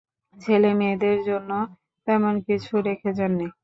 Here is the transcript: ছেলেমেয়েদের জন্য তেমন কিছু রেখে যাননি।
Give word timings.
ছেলেমেয়েদের 0.37 1.17
জন্য 1.23 1.51
তেমন 2.07 2.33
কিছু 2.47 2.73
রেখে 2.87 3.11
যাননি। 3.13 3.47